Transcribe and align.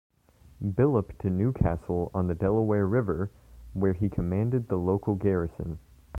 Billopp 0.65 1.15
to 1.19 1.29
New 1.29 1.53
Castle 1.53 2.09
on 2.11 2.25
the 2.25 2.33
Delaware 2.33 2.87
River, 2.87 3.29
where 3.73 3.93
he 3.93 4.09
commanded 4.09 4.67
the 4.67 4.79
local 4.79 5.13
garrison. 5.13 5.77